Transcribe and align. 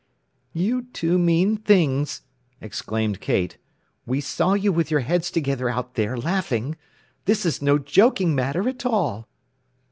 "You 0.51 0.81
two 0.93 1.19
mean 1.19 1.57
things!" 1.57 2.23
exclaimed 2.59 3.21
Kate. 3.21 3.59
"We 4.07 4.19
saw 4.19 4.53
you 4.53 4.73
with 4.73 4.89
your 4.89 5.01
heads 5.01 5.29
together 5.29 5.69
out 5.69 5.93
there, 5.93 6.17
laughing. 6.17 6.75
This 7.25 7.45
is 7.45 7.61
no 7.61 7.77
joking 7.77 8.33
matter 8.33 8.67
at 8.67 8.83
all." 8.83 9.27